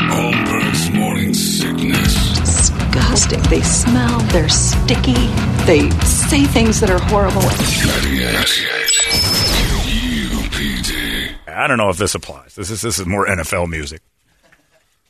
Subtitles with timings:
[0.00, 2.38] Holmberg's morning sickness.
[2.38, 3.40] disgusting.
[3.42, 5.14] They smell, they're sticky,
[5.66, 7.42] they say things that are horrible.
[7.42, 8.46] 98
[10.44, 11.34] UPD.
[11.48, 12.54] I don't know if this applies.
[12.54, 14.00] This is this is more NFL music,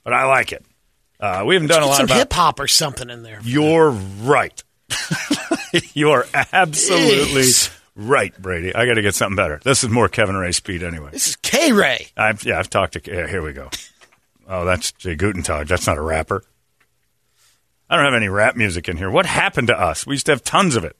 [0.04, 0.64] but I like it.
[1.20, 3.40] Uh, we haven't done a lot of hip hop or something in there.
[3.42, 4.62] You're right.
[5.94, 7.76] you are absolutely Jeez.
[7.96, 8.74] right, Brady.
[8.74, 9.60] I got to get something better.
[9.64, 11.10] This is more Kevin Ray speed anyway.
[11.12, 12.06] This is K Ray.
[12.16, 13.02] I've yeah, I've talked to.
[13.04, 13.68] Yeah, here we go.
[14.48, 15.68] Oh, that's Jay Gutentag.
[15.68, 16.42] That's not a rapper.
[17.90, 19.10] I don't have any rap music in here.
[19.10, 20.06] What happened to us?
[20.06, 20.96] We used to have tons of it.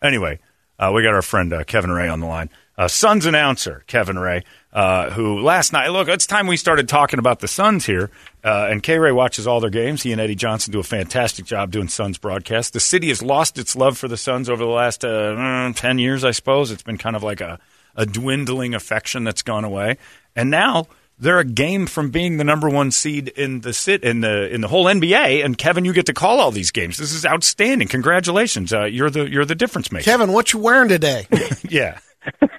[0.00, 0.38] Anyway,
[0.78, 2.48] uh, we got our friend uh, Kevin Ray on the line.
[2.78, 7.18] Uh, Suns announcer Kevin Ray, uh, who last night, look, it's time we started talking
[7.18, 8.10] about the Suns here.
[8.44, 10.02] Uh, and K Ray watches all their games.
[10.02, 12.70] He and Eddie Johnson do a fantastic job doing Suns broadcasts.
[12.70, 15.98] The city has lost its love for the Suns over the last uh, mm, 10
[15.98, 16.70] years, I suppose.
[16.70, 17.58] It's been kind of like a,
[17.96, 19.96] a dwindling affection that's gone away.
[20.36, 20.86] And now
[21.18, 24.60] they're a game from being the number one seed in the sit in the in
[24.60, 25.44] the whole NBA.
[25.44, 26.96] And Kevin, you get to call all these games.
[26.98, 27.88] This is outstanding.
[27.88, 28.72] Congratulations.
[28.72, 30.04] Uh, you're the you're the difference maker.
[30.04, 31.26] Kevin, what you wearing today?
[31.68, 31.98] Yeah.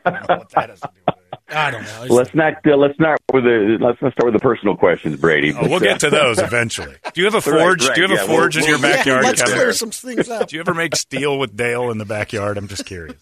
[0.06, 1.24] I don't know what that has to do with it.
[1.50, 2.06] I don't know.
[2.16, 5.54] Let's not uh, let's not with the let's not start with the personal questions, Brady.
[5.54, 6.96] Oh, we'll get to those eventually.
[7.14, 7.86] Do you have a forge?
[7.86, 9.56] right, Do you have a yeah, we'll- forge in your we'll- Yeah, backyard, let's Kevin?
[9.58, 10.48] clear some things up.
[10.50, 12.58] Do you ever make steel with Dale in the backyard?
[12.58, 13.18] I'm just curious.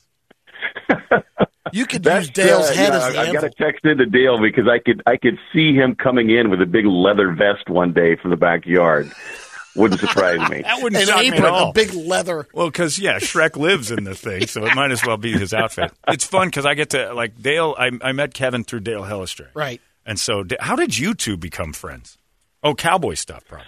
[1.74, 4.06] You could That's, use Dale's uh, head yeah, as the I got to text into
[4.06, 7.70] Dale because I could I could see him coming in with a big leather vest
[7.70, 9.12] one day from the backyard.
[9.76, 10.62] Wouldn't surprise me.
[10.64, 11.70] That wouldn't An shock me at all.
[11.72, 12.48] a big leather.
[12.54, 15.54] Well, because yeah, Shrek lives in the thing, so it might as well be his
[15.54, 15.92] outfit.
[16.08, 17.76] It's fun because I get to like Dale.
[17.78, 19.82] I, I met Kevin through Dale Hellestrae, Right.
[20.06, 22.18] And so, how did you two become friends?
[22.64, 23.66] Oh, cowboy stuff, probably.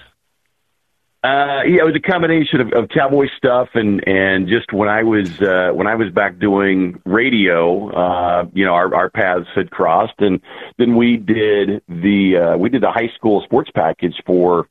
[1.24, 5.02] Uh, yeah, it was a combination of, of cowboy stuff and and just when I
[5.02, 9.72] was uh, when I was back doing radio, uh, you know, our our paths had
[9.72, 10.40] crossed, and
[10.78, 14.70] then we did the uh, we did the high school sports package for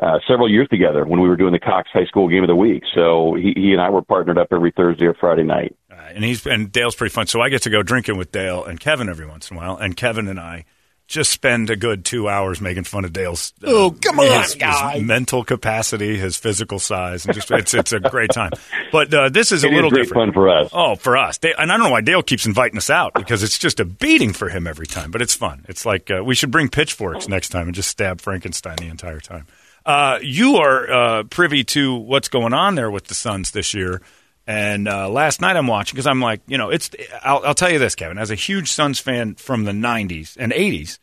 [0.00, 2.56] uh, several years together when we were doing the Cox High School Game of the
[2.56, 2.82] Week.
[2.94, 5.74] So he, he and I were partnered up every Thursday or Friday night.
[5.90, 7.26] Uh, and he's and Dale's pretty fun.
[7.26, 9.76] So I get to go drinking with Dale and Kevin every once in a while,
[9.78, 10.66] and Kevin and I
[11.08, 13.52] just spend a good two hours making fun of Dale's.
[13.64, 14.92] uh, Oh, come on, his, guy.
[14.98, 18.50] His mental capacity, his physical size, and just it's it's a great time.
[18.92, 20.28] But uh, this is a It is little great different.
[20.28, 20.68] fun for us.
[20.72, 23.42] Oh, for us, Dale, and I don't know why Dale keeps inviting us out because
[23.42, 25.10] it's just a beating for him every time.
[25.10, 25.64] But it's fun.
[25.68, 29.20] It's like uh, we should bring pitchforks next time and just stab Frankenstein the entire
[29.20, 29.46] time.
[29.86, 34.02] Uh, you are uh, privy to what's going on there with the Suns this year.
[34.48, 36.88] And uh, last night I'm watching because I'm like, you know, it's.
[37.22, 38.16] I'll, I'll tell you this, Kevin.
[38.16, 40.98] As a huge Suns fan from the '90s and '80s,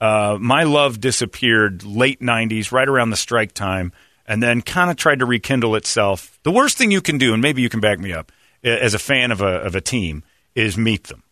[0.00, 3.92] uh, my love disappeared late '90s, right around the strike time,
[4.26, 6.38] and then kind of tried to rekindle itself.
[6.44, 8.30] The worst thing you can do, and maybe you can back me up,
[8.62, 10.22] as a fan of a of a team,
[10.54, 11.24] is meet them.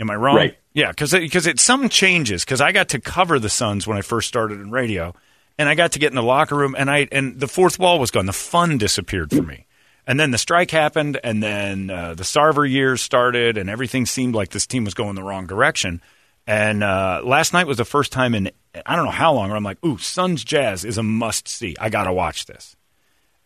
[0.00, 0.34] Am I wrong?
[0.34, 0.58] Right.
[0.74, 4.02] Yeah, because because it some changes because I got to cover the Suns when I
[4.02, 5.14] first started in radio,
[5.58, 8.00] and I got to get in the locker room, and I and the fourth wall
[8.00, 8.26] was gone.
[8.26, 9.66] The fun disappeared for me,
[10.08, 14.34] and then the strike happened, and then uh, the Sarver years started, and everything seemed
[14.34, 16.00] like this team was going the wrong direction.
[16.46, 18.50] And uh, last night was the first time in
[18.86, 21.76] I don't know how long where I'm like, ooh, Suns Jazz is a must see.
[21.78, 22.74] I got to watch this,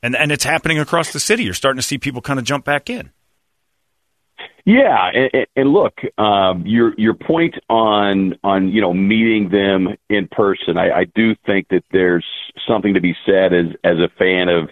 [0.04, 1.42] and and it's happening across the city.
[1.42, 3.10] You're starting to see people kind of jump back in.
[4.64, 10.28] Yeah, and, and look, um, your your point on on you know meeting them in
[10.28, 12.24] person, I, I do think that there's
[12.68, 14.70] something to be said as as a fan of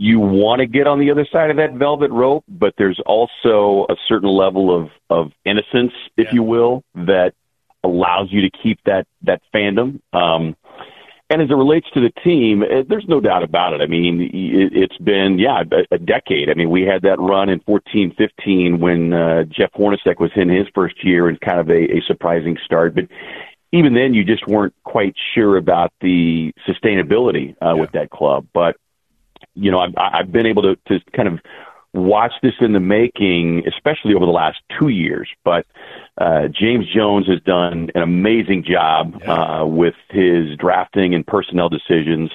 [0.00, 3.84] you want to get on the other side of that velvet rope, but there's also
[3.90, 6.36] a certain level of of innocence, if Yeah.
[6.36, 7.34] you will, that
[7.84, 10.00] allows you to keep that that fandom.
[10.14, 10.56] Um,
[11.28, 13.82] and as it relates to the team, eh, there's no doubt about it.
[13.82, 16.48] I mean, it, it's been, yeah, a, a decade.
[16.48, 20.48] I mean, we had that run in 14 15 when uh, Jeff Hornacek was in
[20.48, 22.94] his first year and kind of a, a surprising start.
[22.94, 23.08] But
[23.70, 28.46] even then, you just weren't quite sure about the sustainability uh, with that club.
[28.54, 28.76] But
[29.54, 31.40] you know, I've, I've been able to, to kind of
[31.92, 35.28] watch this in the making, especially over the last two years.
[35.44, 35.66] But
[36.18, 42.30] uh, James Jones has done an amazing job uh, with his drafting and personnel decisions,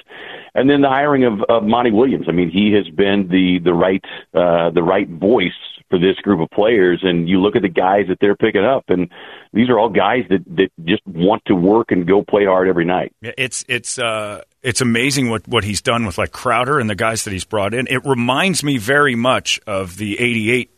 [0.54, 2.26] and then the hiring of, of Monty Williams.
[2.28, 4.04] I mean, he has been the the right
[4.34, 5.52] uh, the right voice
[5.88, 7.00] for this group of players.
[7.02, 9.10] And you look at the guys that they're picking up, and
[9.52, 12.84] these are all guys that that just want to work and go play hard every
[12.84, 13.12] night.
[13.22, 17.24] It's it's uh, it's amazing what what he's done with like Crowder and the guys
[17.24, 17.86] that he's brought in.
[17.88, 20.70] It reminds me very much of the '88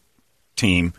[0.56, 0.92] team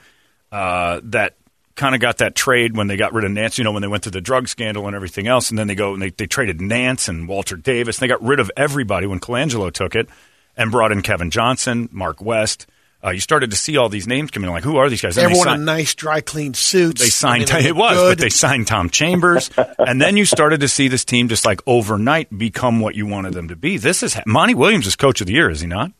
[0.51, 1.35] uh, that
[1.75, 3.57] kind of got that trade when they got rid of Nance.
[3.57, 5.75] You know, when they went through the drug scandal and everything else, and then they
[5.75, 7.97] go and they, they traded Nance and Walter Davis.
[7.97, 10.09] And they got rid of everybody when Colangelo took it
[10.57, 12.67] and brought in Kevin Johnson, Mark West.
[13.01, 14.49] Uh, you started to see all these names coming.
[14.49, 14.53] in.
[14.53, 15.15] Like, who are these guys?
[15.17, 17.01] And they Everyone signed- in nice, dry, clean suits.
[17.01, 18.17] they signed I mean, they it was, good.
[18.17, 19.49] but they signed Tom Chambers,
[19.79, 23.33] and then you started to see this team just like overnight become what you wanted
[23.33, 23.77] them to be.
[23.77, 25.91] This is Monty Williams is coach of the year, is he not?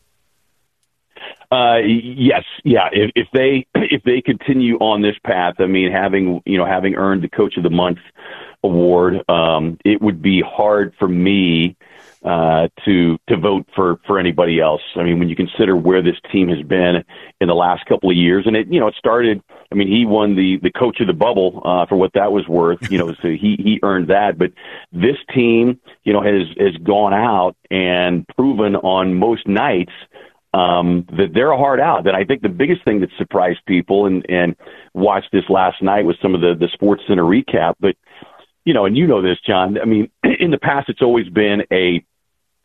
[1.52, 2.88] Uh, yes, yeah.
[2.92, 6.94] If, if they if they continue on this path, I mean, having you know having
[6.94, 7.98] earned the Coach of the Month
[8.62, 11.76] award, um, it would be hard for me
[12.24, 14.82] uh, to to vote for for anybody else.
[14.96, 17.02] I mean, when you consider where this team has been
[17.40, 19.42] in the last couple of years, and it you know it started.
[19.72, 22.46] I mean, he won the the Coach of the Bubble uh, for what that was
[22.46, 22.90] worth.
[22.90, 24.36] You know, so he he earned that.
[24.36, 24.52] But
[24.92, 29.92] this team, you know, has has gone out and proven on most nights
[30.52, 32.04] um, that they're a hard out.
[32.04, 34.56] That I think the biggest thing that surprised people and and
[34.94, 37.74] watched this last night was some of the the Sports Center recap.
[37.80, 37.96] But
[38.64, 39.78] you know, and you know this, John.
[39.80, 42.04] I mean, in the past, it's always been a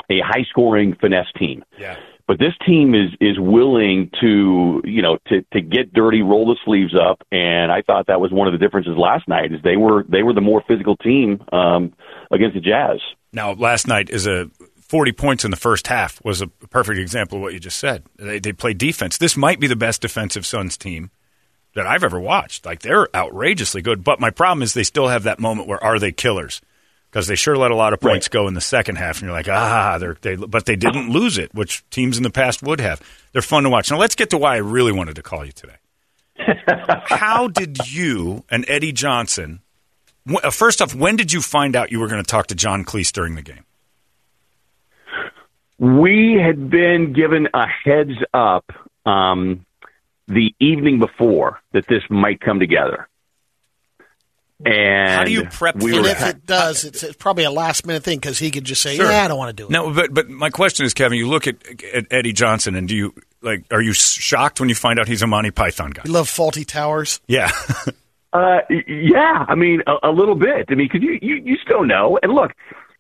[0.10, 1.64] a high scoring finesse team.
[1.78, 1.98] Yeah.
[2.28, 6.58] But this team is is willing to you know to to get dirty, roll the
[6.66, 9.54] sleeves up, and I thought that was one of the differences last night.
[9.54, 11.94] Is they were they were the more physical team um,
[12.32, 13.00] against the Jazz.
[13.32, 14.50] Now, last night is a
[14.88, 18.04] 40 points in the first half was a perfect example of what you just said.
[18.18, 19.18] They, they played defense.
[19.18, 21.12] This might be the best defensive Suns team
[21.74, 22.66] that I've ever watched.
[22.66, 24.04] Like, they're outrageously good.
[24.04, 26.62] But my problem is they still have that moment where are they killers?
[27.16, 29.32] Because they sure let a lot of points go in the second half, and you're
[29.32, 32.82] like, ah, they're, they, but they didn't lose it, which teams in the past would
[32.82, 33.02] have.
[33.32, 33.90] They're fun to watch.
[33.90, 35.78] Now, let's get to why I really wanted to call you today.
[37.06, 39.62] How did you and Eddie Johnson,
[40.44, 42.84] uh, first off, when did you find out you were going to talk to John
[42.84, 43.64] Cleese during the game?
[45.80, 48.66] We had been given a heads up
[49.06, 49.66] um,
[50.28, 53.08] the evening before that this might come together.
[54.64, 57.44] And How do you prep we for and were, if it does, it's, it's probably
[57.44, 59.12] a last minute thing because he could just say, Sure.
[59.12, 61.28] "Yeah, I don't want to do it." No, but but my question is, Kevin, you
[61.28, 61.58] look at,
[61.94, 63.66] at Eddie Johnson, and do you like?
[63.70, 66.04] Are you shocked when you find out he's a Monty Python guy?
[66.06, 67.20] You love Fawlty Towers.
[67.28, 67.52] Yeah,
[68.34, 70.66] Uh, yeah, I mean a, a little bit.
[70.70, 72.18] I mean, because you, you you still know.
[72.24, 72.52] And look,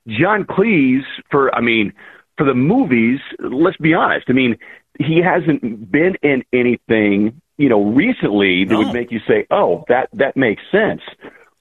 [0.08, 1.94] John Cleese for I mean
[2.38, 3.20] for the movies.
[3.40, 4.26] Let's be honest.
[4.30, 4.58] I mean,
[5.00, 8.80] he hasn't been in anything you know recently that No.
[8.80, 11.02] would make you say, "Oh, that that makes sense."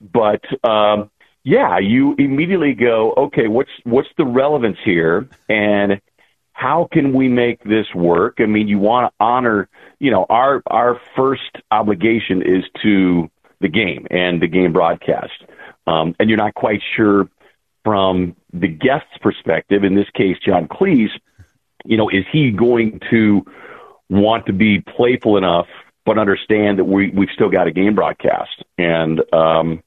[0.00, 1.11] But um,
[1.44, 6.00] yeah, you immediately go, "Okay, what's what's the relevance here?" and
[6.55, 8.37] how can we make this work?
[8.38, 9.69] I mean, you want to honor,
[9.99, 13.29] you know, our our first obligation is to
[13.61, 15.32] the game and the game broadcast,
[15.87, 17.29] um, and you're not quite sure
[17.85, 19.84] from the guest's perspective.
[19.84, 21.10] In this case, John Cleese,
[21.84, 23.44] you know, is he going to
[24.08, 25.67] want to be playful enough,
[26.05, 29.20] but understand that we we've still got a game broadcast and.
[29.32, 29.82] um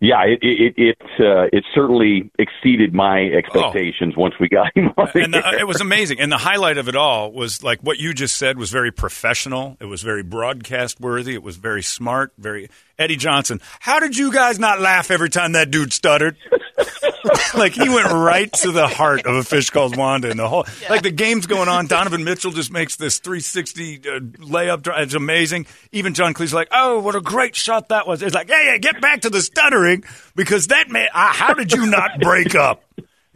[0.00, 5.08] yeah, it it it uh, it certainly exceeded my expectations once we got him on
[5.14, 5.60] and the, air.
[5.60, 6.20] it was amazing.
[6.20, 9.78] And the highlight of it all was like what you just said was very professional.
[9.80, 11.32] It was very broadcast worthy.
[11.32, 12.32] It was very smart.
[12.36, 13.60] Very Eddie Johnson.
[13.80, 16.36] How did you guys not laugh every time that dude stuttered?
[17.54, 20.66] like he went right to the heart of a fish called Wanda, and the whole
[20.90, 21.86] like the game's going on.
[21.86, 24.82] Donovan Mitchell just makes this 360 uh, layup.
[24.82, 25.02] drive.
[25.04, 25.66] It's amazing.
[25.92, 28.78] Even John Cleese like, "Oh, what a great shot that was!" It's like, "Hey, hey
[28.78, 31.08] get back to the stuttering because that man.
[31.14, 32.84] Uh, how did you not break up?"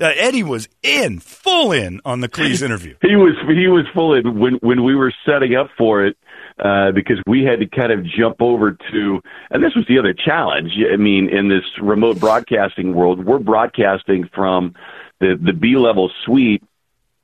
[0.00, 2.94] Uh, Eddie was in, full in on the Cleese interview.
[3.02, 6.16] He was he was full in when when we were setting up for it
[6.60, 10.12] uh, because we had to kind of jump over to and this was the other
[10.14, 10.72] challenge.
[10.92, 14.74] I mean, in this remote broadcasting world, we're broadcasting from
[15.20, 16.62] the the B level suite.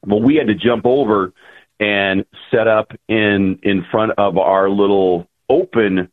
[0.07, 1.33] but we had to jump over
[1.81, 6.11] and set up in in front of our little open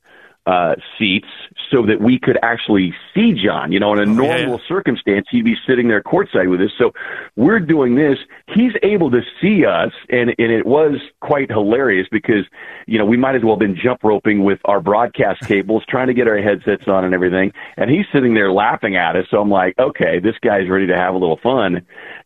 [0.48, 1.28] uh, seats
[1.70, 3.72] so that we could actually see John.
[3.72, 4.68] You know, in a Oh, normal yeah.
[4.68, 6.72] circumstance, he'd be sitting there courtside with us.
[6.78, 6.94] So
[7.36, 8.18] we're doing this.
[8.48, 12.46] He's able to see us, and and it was quite hilarious because
[12.88, 16.08] you know we might as well have been jump roping with our broadcast cables, trying
[16.08, 17.52] to get our headsets on and everything.
[17.78, 19.28] And he's sitting there laughing at us.
[19.30, 21.86] So I'm like, okay, this guy's ready to have a little fun.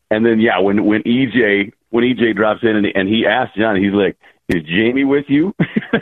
[0.09, 3.75] And then yeah, when when EJ when EJ drops in and, and he asks John,
[3.75, 4.17] he's like,
[4.49, 5.53] "Is Jamie with you?"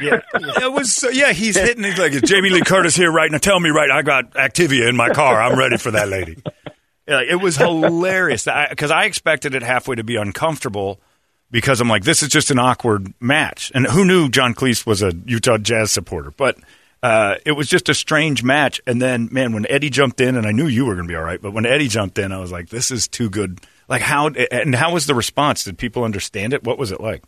[0.01, 1.03] Yeah, it was.
[1.03, 1.83] Uh, yeah, he's hitting.
[1.83, 3.38] He's like, "Is Jamie Lee Curtis here right now?
[3.38, 3.89] Tell me right.
[3.89, 5.41] I got Activia in my car.
[5.41, 6.38] I'm ready for that lady."
[7.07, 11.01] Yeah, it was hilarious because I, expected it halfway to be uncomfortable
[11.51, 15.01] because I'm like, this is just an awkward match, and who knew John Cleese was
[15.01, 16.57] a Utah Jazz supporter, but.
[17.01, 20.47] Uh, it was just a strange match, and then man, when Eddie jumped in, and
[20.47, 22.39] I knew you were going to be all right, but when Eddie jumped in, I
[22.39, 23.59] was like, "This is too good."
[23.89, 25.65] Like how and how was the response?
[25.65, 26.63] Did people understand it?
[26.63, 27.21] What was it like?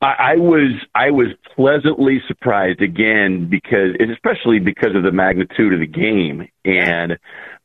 [0.00, 5.80] I, I was I was pleasantly surprised again because especially because of the magnitude of
[5.80, 6.48] the game.
[6.64, 7.12] And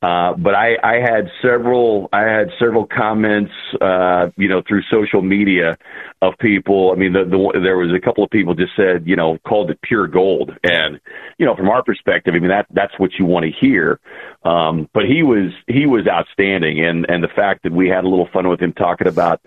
[0.01, 5.21] uh but I I had several I had several comments uh you know through social
[5.21, 5.77] media
[6.21, 6.91] of people.
[6.91, 9.69] I mean the, the there was a couple of people just said you know called
[9.69, 10.51] it pure gold.
[10.63, 11.01] And
[11.37, 13.99] you know from our perspective I mean that that's what you want to hear.
[14.45, 16.85] Um but he was he was outstanding.
[16.85, 19.41] And and the fact that we had a little fun with him talking about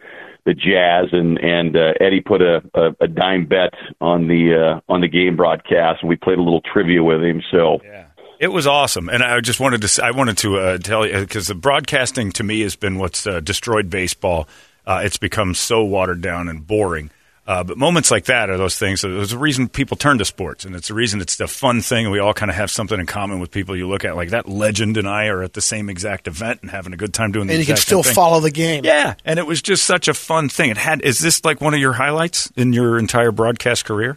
[0.45, 4.93] the Jazz and and uh, Eddie put a, a a dime bet on the uh,
[4.93, 7.43] on the game broadcast and we played a little trivia with him.
[7.51, 8.07] So Yeah.
[8.41, 10.05] It was awesome, and I just wanted to.
[10.05, 13.41] I wanted to uh, tell you because the broadcasting to me has been what's uh,
[13.41, 14.49] destroyed baseball.
[14.85, 17.11] Uh, it's become so watered down and boring.
[17.47, 19.03] Uh, but moments like that are those things.
[19.03, 22.07] There's a reason people turn to sports, and it's a reason it's the fun thing,
[22.07, 24.17] and we all kind of have something in common with people you look at.
[24.17, 27.13] Like that legend and I are at the same exact event and having a good
[27.13, 27.47] time doing.
[27.47, 28.85] The and you can still follow the game.
[28.85, 30.71] Yeah, and it was just such a fun thing.
[30.71, 31.03] It had.
[31.03, 34.17] Is this like one of your highlights in your entire broadcast career?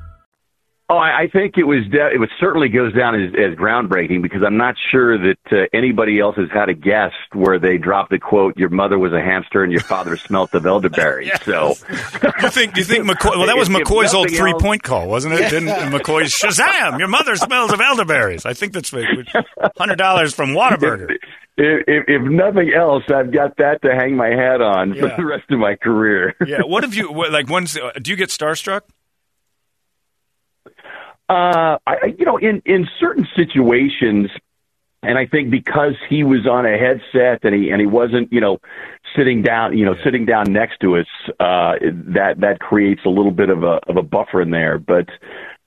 [0.93, 1.87] Oh, I, I think it was.
[1.89, 5.55] De- it was certainly goes down as, as groundbreaking because I'm not sure that uh,
[5.73, 9.21] anybody else has had a guest where they dropped the quote, "Your mother was a
[9.21, 11.69] hamster and your father smelt of elderberry." So,
[12.41, 12.75] You think?
[12.75, 13.37] You think McCoy?
[13.37, 15.49] Well, that was McCoy's old three else- point call, wasn't it?
[15.49, 16.99] Didn't McCoy's Shazam?
[16.99, 18.45] Your mother smells of elderberries.
[18.45, 18.91] I think that's
[19.77, 21.09] hundred dollars from Whataburger.
[21.57, 25.25] if, if, if nothing else, I've got that to hang my hat on for the
[25.25, 26.35] rest of my career.
[26.45, 26.63] Yeah.
[26.65, 27.47] What have you like?
[27.49, 28.81] When's uh, do you get starstruck?
[31.29, 34.29] Uh, I, you know, in in certain situations,
[35.03, 38.41] and I think because he was on a headset and he and he wasn't, you
[38.41, 38.59] know,
[39.15, 41.07] sitting down, you know, sitting down next to us,
[41.39, 41.73] uh,
[42.13, 44.77] that that creates a little bit of a of a buffer in there.
[44.77, 45.09] But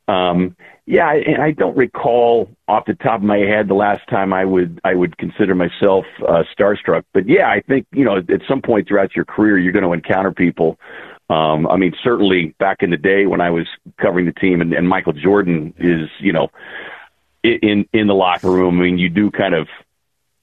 [0.07, 0.55] um,
[0.87, 4.33] yeah, I- and I don't recall off the top of my head the last time
[4.35, 7.05] I would I would consider myself uh, starstruck.
[7.15, 9.93] But yeah, I think you know at some point throughout your career you're going to
[9.93, 10.79] encounter people.
[11.31, 13.67] Um, I mean, certainly back in the day when I was
[14.01, 16.49] covering the team, and, and Michael Jordan is, you know,
[17.43, 18.81] in in the locker room.
[18.81, 19.69] I mean, you do kind of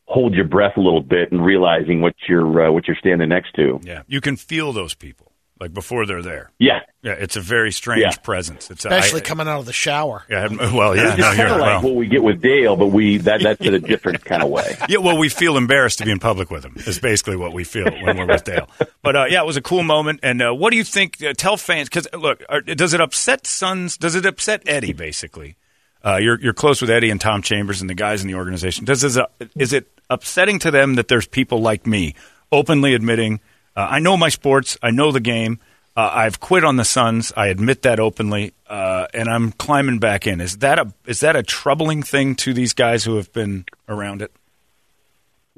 [0.06, 3.54] hold your breath a little bit and realizing what you're uh, what you're standing next
[3.56, 3.80] to.
[3.84, 5.31] Yeah, you can feel those people
[5.62, 6.52] like before they're there.
[6.60, 8.12] Yeah, Yeah, it's a very strange Yeah.
[8.24, 8.70] presence.
[8.72, 10.24] It's a- Especially I- coming out of the shower.
[10.30, 11.82] Yeah, well, yeah, it's you're kind of like well.
[11.84, 14.76] what we get with Dale, but we that that's in a different kind of way.
[14.90, 16.74] Yeah, well, we feel embarrassed to be in public with him.
[16.86, 18.68] Is basically what we feel when we're with Dale.
[19.04, 20.20] But uh, yeah, it was a cool moment.
[20.24, 21.24] And uh, what do you think?
[21.24, 23.98] Uh, tell fans because look, are, does it upset Suns?
[23.98, 24.94] Does it upset Eddie?
[24.94, 25.56] Basically,
[26.04, 28.86] uh, you're you're close with Eddie and Tom Chambers and the guys in the organization.
[28.86, 29.20] Does is,
[29.56, 32.16] is it upsetting to them that there's people like me
[32.52, 33.40] openly admitting
[33.76, 35.60] uh, I know my sports, I know the game.
[35.96, 37.34] Uh, I've quit on the Suns.
[37.36, 40.40] I admit that openly, uh, and I'm climbing back in.
[40.40, 44.22] Is that a is that a troubling thing to these guys who have been around
[44.22, 44.32] it?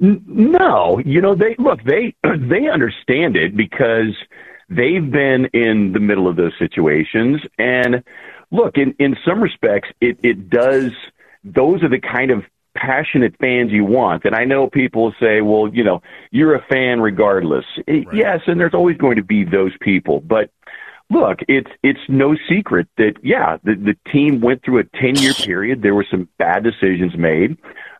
[0.00, 4.16] No, you know they look they they understand it because
[4.68, 8.02] they've been in the middle of those situations and
[8.50, 10.90] look in in some respects it it does
[11.44, 14.24] those are the kind of passionate fans you want.
[14.24, 17.64] And I know people say well you know you're a fan regardless.
[17.88, 20.20] Eh, yes and there's always going to be those people.
[20.20, 20.50] But
[21.10, 25.34] look it's it's no secret that yeah the the team went through a 10 year
[25.44, 25.82] period.
[25.82, 27.56] There were some bad decisions made.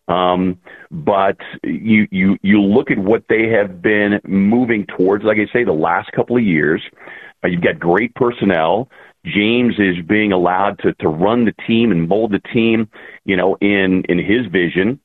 [0.06, 0.58] Um,
[0.90, 5.64] but you, you, you look at what they have been moving towards, like I say,
[5.64, 6.82] the last couple of years.
[7.42, 8.90] Uh, you've got great personnel.
[9.24, 12.88] James is being allowed to to run the team and mold the team,
[13.24, 15.00] you know, in in his vision.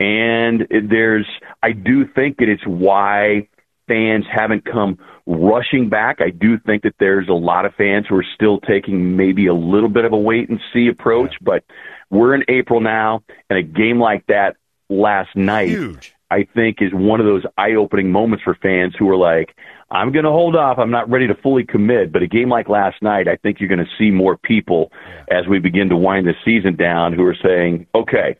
[0.00, 1.26] And there's,
[1.62, 3.48] I do think that it's why
[3.86, 6.20] fans haven't come rushing back.
[6.20, 9.54] I do think that there's a lot of fans who are still taking maybe a
[9.54, 11.64] little bit of a wait and see approach, but
[12.10, 14.56] we're in April now, and a game like that
[14.88, 16.13] last night, Huge.
[16.30, 19.54] I think, is one of those eye opening moments for fans who are like,
[19.90, 20.78] I'm going to hold off.
[20.78, 22.12] I'm not ready to fully commit.
[22.12, 24.90] But a game like last night, I think you're going to see more people
[25.30, 28.36] as we begin to wind the season down who are saying, okay,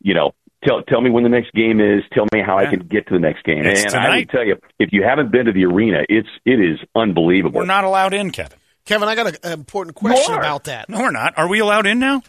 [0.00, 0.32] you know,
[0.64, 2.02] tell tell me when the next game is.
[2.12, 3.64] Tell me how I can get to the next game.
[3.64, 4.16] It's and I tonight.
[4.32, 7.60] will tell you, if you haven't been to the arena, it's it is unbelievable.
[7.60, 8.58] We're not allowed in, Kevin.
[8.84, 10.38] Kevin, I got an important question are.
[10.38, 10.88] about that.
[10.88, 11.36] No, we're not.
[11.36, 12.22] Are we allowed in now?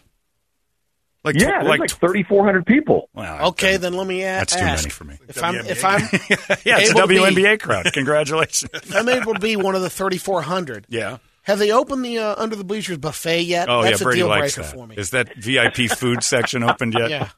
[1.22, 3.10] Like, yeah, there's like, like 3,400 people.
[3.14, 4.50] well, Okay, then let me ask.
[4.50, 4.84] That's too ask.
[4.84, 5.18] many for me.
[5.28, 6.00] If I'm if I'm
[6.64, 7.92] yeah, it's a able to be- WNBA crowd.
[7.92, 8.70] Congratulations.
[8.74, 11.18] if I'm able to be one of the 3,400, yeah.
[11.42, 13.68] have they opened the uh, under the bleachers buffet yet?
[13.68, 14.74] Oh That's yeah, a Brady deal likes breaker that.
[14.76, 14.94] for me.
[14.96, 17.10] Is that VIP food section opened yet?
[17.10, 17.28] Yeah.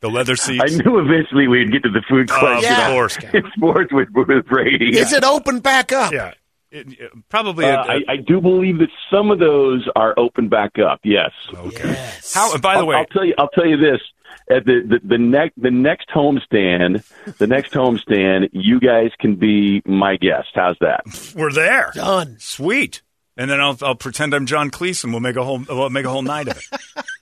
[0.00, 0.62] The leather seats.
[0.62, 2.72] I knew eventually we'd get to the food Oh, question.
[2.72, 2.90] of Yeah.
[2.90, 3.18] course.
[3.34, 4.98] in sports with, with Brady.
[4.98, 6.12] Is it open back up?
[6.12, 6.32] Yeah.
[6.70, 7.64] It- it- probably.
[7.66, 11.00] Uh, a- I, I do believe that some of those are open back up.
[11.02, 11.30] Yes.
[11.54, 11.88] okay.
[11.90, 12.32] Yes.
[12.34, 12.56] How?
[12.58, 13.34] By the I'll, way, I'll tell you.
[13.38, 14.00] I'll tell you this.
[14.48, 17.04] At the the, the next the next homestand,
[17.38, 20.48] the next homestand, you guys can be my guest.
[20.54, 21.02] How's that?
[21.36, 21.90] we're there.
[21.94, 22.36] Done.
[22.38, 23.02] Sweet.
[23.36, 26.04] And then I'll, I'll pretend I'm John Cleese, and we'll make a whole we'll make
[26.04, 27.04] a whole night of it.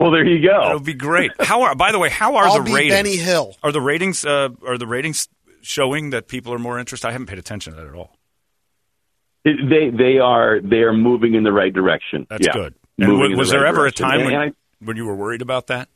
[0.00, 0.60] Well, there you go.
[0.62, 1.32] That'll be great.
[1.40, 1.74] How are?
[1.74, 2.94] By the way, how are I'll the be ratings?
[2.94, 3.56] Benny Hill.
[3.64, 4.24] Are the ratings?
[4.24, 5.26] Uh, are the ratings
[5.60, 7.08] showing that people are more interested?
[7.08, 8.16] I haven't paid attention to that at all.
[9.44, 12.26] They they are they are moving in the right direction.
[12.28, 12.52] That's Yeah.
[12.52, 12.74] good.
[12.98, 15.14] And Moving w- was the there right ever a time when, and when you were
[15.14, 15.88] worried about that?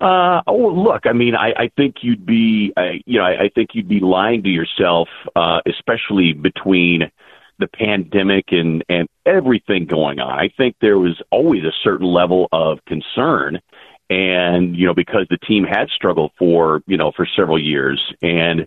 [0.00, 3.48] Uh, oh, look, I mean, I, I think you'd be, I, you know, I, I
[3.54, 7.10] think you'd be lying to yourself, uh, especially between
[7.58, 10.38] the pandemic and, and everything going on.
[10.38, 13.60] I think there was always a certain level of concern.
[14.08, 18.66] And, you know, because the team had struggled for, you know, for several years and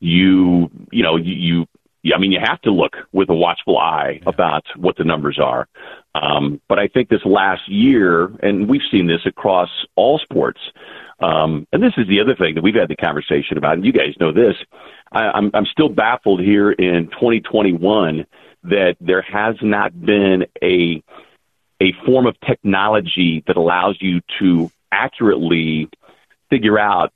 [0.00, 1.66] you, you know, you,
[2.14, 5.68] I mean, you have to look with a watchful eye about what the numbers are.
[6.14, 10.60] Um, but I think this last year, and we've seen this across all sports,
[11.20, 13.92] um, and this is the other thing that we've had the conversation about, and you
[13.92, 14.56] guys know this.
[15.12, 18.26] I, I'm, I'm still baffled here in 2021
[18.64, 21.02] that there has not been a
[21.82, 25.88] a form of technology that allows you to accurately
[26.50, 27.10] figure out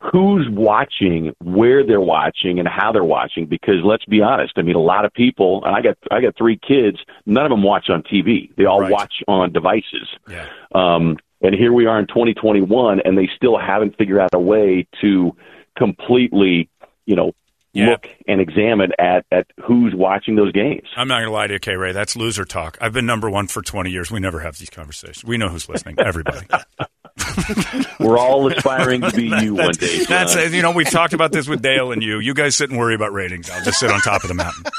[0.00, 3.46] who's watching, where they're watching, and how they're watching.
[3.46, 6.36] Because let's be honest, I mean, a lot of people, and I got I got
[6.36, 6.98] three kids.
[7.26, 8.50] None of them watch on TV.
[8.56, 8.90] They all Right.
[8.92, 10.08] watch on devices.
[10.28, 10.46] Yeah.
[10.74, 14.86] Um, and here we are in 2021, and they still haven't figured out a way
[15.00, 15.34] to
[15.76, 16.68] completely,
[17.06, 17.32] you know,
[17.72, 17.90] Yeah.
[17.90, 20.88] look and examine at at who's watching those games.
[20.96, 21.76] I'm not going to lie to you, K.
[21.76, 21.92] Ray.
[21.92, 22.76] That's loser talk.
[22.80, 24.10] I've been number one for 20 years.
[24.10, 25.24] We never have these conversations.
[25.24, 25.96] We know who's listening.
[25.98, 26.46] Everybody.
[27.98, 30.04] We're all aspiring to be you one day.
[30.04, 32.18] That's uh, you know we've talked about this with Dale and you.
[32.18, 33.50] You guys sit and worry about ratings.
[33.50, 34.64] I'll just sit on top of the mountain.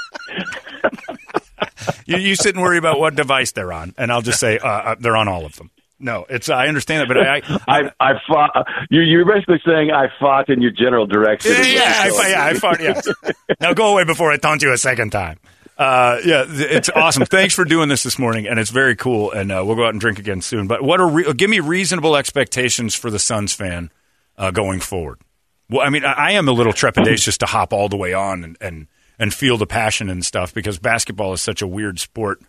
[2.06, 4.68] you, you sit and worry about what device they're on, and I'll just say uh,
[4.68, 5.70] uh, they're on all of them.
[6.00, 8.68] No, it's I understand that, but I, I, I, I fought.
[8.90, 11.52] You, you're basically saying I fought in your general direction.
[11.52, 12.82] yeah, yeah, I, fought- yeah, I fought.
[12.82, 13.08] Yes.
[13.60, 15.38] Now go away before I taunt you a second time.
[15.82, 17.26] Uh, yeah, it's awesome.
[17.26, 19.32] Thanks for doing this this morning, and it's very cool.
[19.32, 20.68] And uh, we'll go out and drink again soon.
[20.68, 23.90] But what are re- give me reasonable expectations for the Suns fan
[24.38, 25.20] uh, going forward?
[25.72, 28.44] Well, I mean, I, I am a little trepidatious to hop all the way on
[28.44, 32.42] and, and and feel the passion and stuff because basketball is such a weird sport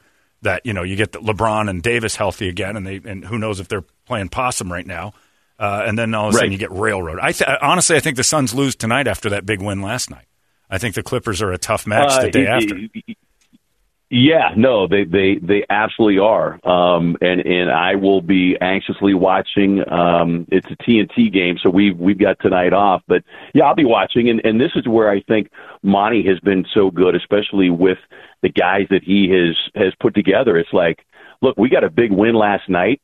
[0.42, 3.38] that you know you get the LeBron and Davis healthy again, and they and who
[3.38, 5.14] knows if they're playing possum right now.
[5.58, 6.52] Uh, and then all of a sudden Right.
[6.52, 7.18] you get railroad.
[7.22, 10.26] I th- honestly, I think the Suns lose tonight after that big win last night.
[10.72, 13.14] I think the Clippers are a tough match the Uh, day y- after.
[14.14, 19.82] Yeah, no, they they they absolutely are, um, and and I will be anxiously watching.
[19.90, 23.22] Um, it's a TNT game, so we we've got tonight off, but
[23.54, 25.48] yeah, I'll be watching, and and this is where I think
[25.82, 27.96] Monty has been so good, especially with
[28.42, 30.58] the guys that he has has put together.
[30.58, 31.06] It's like,
[31.40, 33.00] look, we got a big win last night,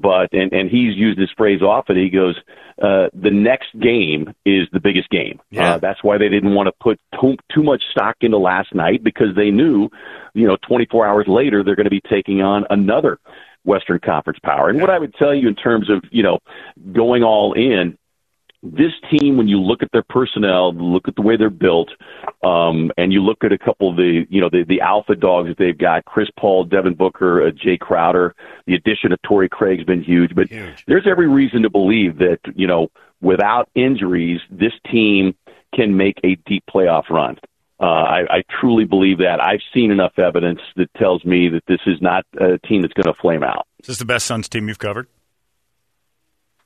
[0.00, 1.96] but and and he's used this phrase often.
[1.96, 2.36] He goes,
[2.80, 5.40] uh, the next game is the biggest game.
[5.50, 5.74] Yeah.
[5.74, 9.02] Uh, that's why they didn't want to put too, too much stock into last night
[9.02, 9.88] because they knew,
[10.34, 13.18] you know, 24 hours later they're going to be taking on another
[13.64, 14.68] Western Conference power.
[14.68, 16.38] And what I would tell you in terms of you know
[16.92, 17.98] going all in,
[18.62, 21.90] this team, when you look at their personnel, look at the way they're built,
[22.42, 25.48] um, and you look at a couple of the, you know, the, the alpha dogs
[25.48, 28.34] that they've got, Chris Paul, Devin Booker, uh, Jae Crowder,
[28.66, 30.84] the addition of Torrey Craig's been huge, but Huge.
[30.86, 32.88] there's every reason to believe that, you know,
[33.20, 35.36] without injuries, this team
[35.74, 37.38] can make a deep playoff run.
[37.80, 39.40] Uh, I, I truly believe that.
[39.40, 43.12] I've seen enough evidence that tells me that this is not a team that's going
[43.12, 43.68] to flame out.
[43.80, 45.06] Is this the best Suns team you've covered?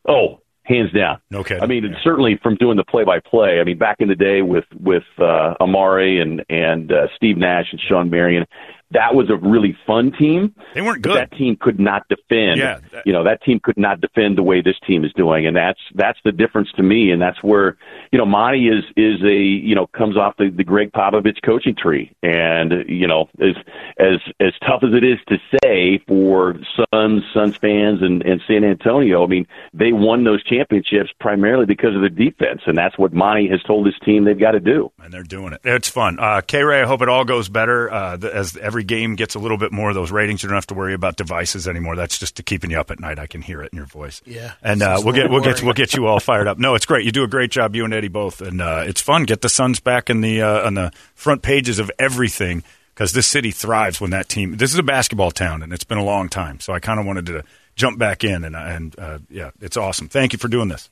[0.09, 1.19] Oh, hands down.
[1.31, 1.63] No kidding.
[1.63, 3.61] I mean, and certainly from doing the play-by-play.
[3.61, 7.67] I mean, back in the day with with uh, Amar'e and and uh, Steve Nash
[7.73, 8.47] and Shawn Marion,
[8.93, 10.55] that was a really fun team.
[10.75, 11.17] They weren't good.
[11.17, 12.59] That team could not defend.
[12.59, 15.47] Yeah, that- you know, that team could not defend the way this team is doing,
[15.47, 17.11] and that's that's the difference to me.
[17.11, 17.77] And that's where
[18.13, 21.75] you know Monty is is a you know comes off the, the Gregg Popovich coaching
[21.75, 23.55] tree, and you know as
[23.99, 26.55] as as tough as it is to say for
[26.93, 31.95] Suns Suns fans and and San Antonio, I mean they won those championships primarily because
[31.95, 34.91] of the defense, and that's what Monty has told his team they've got to do.
[35.03, 35.61] and they're doing it.
[35.65, 36.19] It's fun.
[36.19, 39.39] Uh, K Ray, I hope it all goes better uh, as every game gets a
[39.39, 40.43] little bit more of those ratings.
[40.43, 41.97] You don't have to worry about devices anymore.
[41.97, 43.19] That's just to keeping you up at night.
[43.19, 44.23] I can hear it in your voice.
[44.25, 44.53] Yeah.
[44.63, 46.59] and uh, we'll get we'll get we'll get you all fired up.
[46.59, 47.05] No, it's great.
[47.05, 49.25] You do a great job, you and Eddie both, and uh, it's fun.
[49.25, 52.63] Get the Suns back in the uh, on the front pages of everything
[52.95, 54.57] because this city thrives when that team.
[54.57, 56.61] This is a basketball town, and it's been a long time.
[56.61, 60.09] So I kind of wanted to jump back in, and and uh, yeah, it's awesome.
[60.09, 60.91] Thank you for doing this.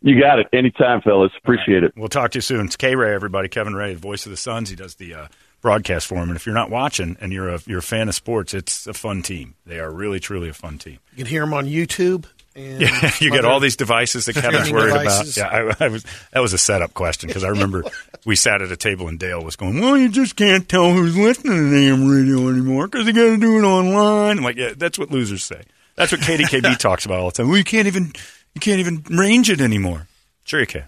[0.00, 0.46] You got it.
[0.52, 1.32] Anytime, fellas.
[1.42, 1.92] Appreciate it.
[1.96, 2.66] We'll talk to you soon.
[2.66, 3.48] It's K Ray, everybody.
[3.48, 4.70] Kevin Ray, the voice of the Suns.
[4.70, 5.26] He does the uh,
[5.60, 6.28] broadcast for him.
[6.28, 8.94] And if you're not watching and you're a you're a fan of sports, it's a
[8.94, 9.54] fun team.
[9.66, 10.98] They are really truly a fun team.
[11.12, 12.26] You can hear them on YouTube.
[12.54, 15.36] And Yeah, you get all these devices that Kevin's worried devices.
[15.36, 15.52] about.
[15.52, 17.84] Yeah, I, I was that was a setup question because I remember
[18.24, 21.16] we sat at a table and Dale was going, "Well, you just can't tell who's
[21.16, 24.72] listening to AM radio anymore because you got to do it online." I'm like, "Yeah,
[24.76, 25.62] that's what losers say.
[25.96, 27.48] That's what KDKB talks about all the time.
[27.48, 28.12] Well, you can't even
[28.54, 30.06] you can't even range it anymore.
[30.44, 30.86] Sure, you can.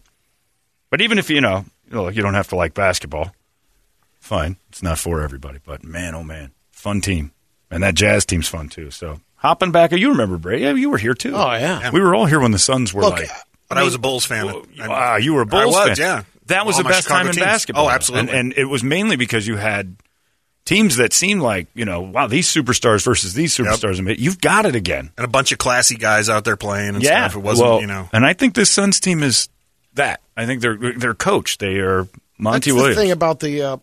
[0.91, 3.33] But even if you know, you know, you don't have to like basketball.
[4.21, 5.59] Fine, it's not for everybody.
[5.65, 7.33] But man, oh man, fun team,
[7.71, 8.91] and that Jazz team's fun too.
[8.91, 10.63] So hopping back, you remember Bray?
[10.63, 11.35] Yeah, you were here too.
[11.35, 11.91] Oh, yeah.
[11.91, 13.29] we were all here when the Suns were Look, like.
[13.69, 14.47] But I, was a Bulls fan.
[14.47, 15.97] Wow, I- you were a Bulls was, fan.
[15.99, 16.23] yeah.
[16.47, 17.87] That was All the best Chicago time in basketball.
[17.87, 18.31] Oh, absolutely.
[18.31, 19.95] And, and it was mainly because you had
[20.65, 24.01] teams that seemed like, you know, wow, these superstars versus these superstars.
[24.01, 25.13] And You've got it again.
[25.17, 27.29] and a bunch of classy guys out there playing and yeah.
[27.29, 27.37] stuff.
[27.39, 28.09] It wasn't, well, you know.
[28.13, 29.49] And I think this Suns team is
[29.95, 30.21] that.
[30.37, 31.61] I think they're they're coached.
[31.61, 32.97] They are Monty That's Williams.
[32.97, 33.63] the thing about the.
[33.63, 33.77] Uh,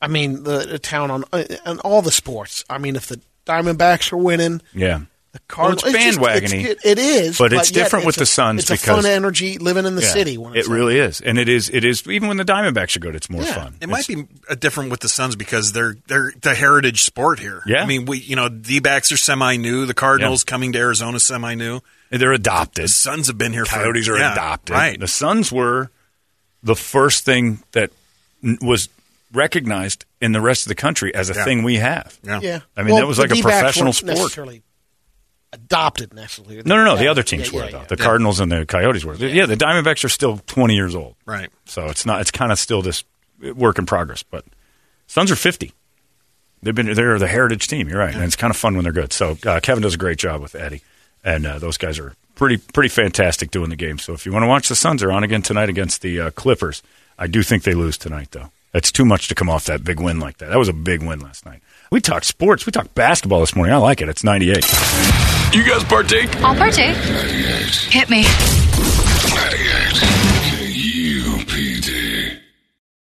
[0.00, 2.64] I mean, the, the town on uh, on all the sports.
[2.68, 5.00] I mean, if the Diamondbacks are winning, yeah.
[5.32, 5.84] the Cardinals.
[5.84, 6.64] Well, it's just- bandwagony.
[6.64, 9.06] it's- it is, But it's yet different with it's the Suns It's a because- fun
[9.10, 10.12] energy living in the Yeah.
[10.12, 10.36] city.
[10.36, 11.70] When it it's really is, and it is.
[11.70, 12.06] It is.
[12.08, 13.54] Even when the Diamondbacks are good, it's more Yeah.
[13.54, 13.76] fun.
[13.80, 17.62] It might be uh, different with the Suns because they're they're the heritage sport here.
[17.66, 17.82] Yeah.
[17.82, 19.86] I mean, we you know D backs are semi new.
[19.86, 21.80] The Cardinals coming to Arizona semi new.
[22.10, 22.84] They're adopted.
[22.84, 23.64] The Suns have been here.
[23.64, 24.74] Coyotes for, are yeah, adopted.
[24.74, 24.98] Right.
[25.00, 25.90] The Suns were
[26.62, 27.90] the first thing that
[28.60, 28.88] was
[29.36, 31.44] recognized in the rest of the country as a Yeah.
[31.44, 32.18] thing we have.
[32.22, 32.40] Yeah.
[32.42, 32.60] yeah.
[32.76, 34.16] I mean, Well, that was like a D-backs professional sport.
[34.16, 34.62] Necessarily
[35.52, 36.62] adopted necessarily.
[36.64, 36.96] No, no, no.
[36.96, 37.78] The other teams yeah, were yeah, though.
[37.80, 37.86] yeah.
[37.86, 39.14] The Cardinals and the Coyotes were.
[39.14, 39.46] Yeah.
[39.46, 41.50] the Diamondbacks are still twenty years old, Right.
[41.66, 42.20] so it's not.
[42.20, 43.04] It's kind of still this
[43.54, 44.22] work in progress.
[44.22, 44.44] But
[45.06, 45.72] Suns are fifty.
[46.62, 46.92] They've been.
[46.94, 47.88] They're the heritage team.
[47.88, 49.12] You're right, and it's kind of fun when they're good.
[49.12, 50.82] So uh, Kevin does a great job with Eddie,
[51.22, 53.98] and uh, those guys are pretty pretty fantastic doing the game.
[53.98, 56.30] So if you want to watch the Suns, are on again tonight against the uh,
[56.30, 56.82] Clippers.
[57.18, 58.50] I do think they lose tonight, though.
[58.76, 60.50] It's too much to come off that big win like that.
[60.50, 61.62] That was a big win last night.
[61.90, 62.66] We talked sports.
[62.66, 63.74] We talked basketball this morning.
[63.74, 64.08] I like it.
[64.10, 64.56] It's 98.
[65.54, 66.36] You guys partake?
[66.42, 66.94] I'll partake.
[67.90, 68.24] Hit me.